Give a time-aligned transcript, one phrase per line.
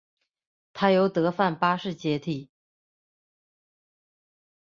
[0.73, 2.49] 他由德范八世接替。